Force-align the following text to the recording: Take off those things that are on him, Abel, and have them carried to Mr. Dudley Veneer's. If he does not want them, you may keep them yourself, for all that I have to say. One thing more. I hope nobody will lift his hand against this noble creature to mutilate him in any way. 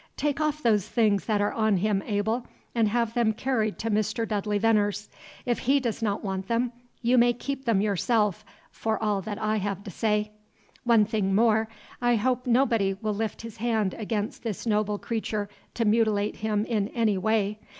Take 0.17 0.41
off 0.41 0.63
those 0.63 0.87
things 0.89 1.25
that 1.25 1.41
are 1.41 1.53
on 1.53 1.77
him, 1.77 2.01
Abel, 2.07 2.47
and 2.73 2.87
have 2.87 3.13
them 3.13 3.33
carried 3.33 3.77
to 3.77 3.91
Mr. 3.91 4.27
Dudley 4.27 4.57
Veneer's. 4.57 5.11
If 5.45 5.59
he 5.59 5.79
does 5.79 6.01
not 6.01 6.23
want 6.23 6.47
them, 6.47 6.71
you 7.03 7.19
may 7.19 7.33
keep 7.33 7.65
them 7.65 7.81
yourself, 7.81 8.43
for 8.71 8.97
all 8.97 9.21
that 9.21 9.39
I 9.39 9.57
have 9.57 9.83
to 9.83 9.91
say. 9.91 10.31
One 10.85 11.05
thing 11.05 11.35
more. 11.35 11.67
I 12.01 12.15
hope 12.15 12.47
nobody 12.47 12.95
will 12.95 13.13
lift 13.13 13.43
his 13.43 13.57
hand 13.57 13.93
against 13.93 14.41
this 14.41 14.65
noble 14.65 14.97
creature 14.97 15.49
to 15.75 15.85
mutilate 15.85 16.37
him 16.37 16.65
in 16.65 16.87
any 16.87 17.19
way. 17.19 17.59